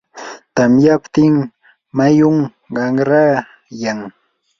tamyaptin 0.55 1.35
mayum 1.97 2.37
qanrayan. 2.75 3.99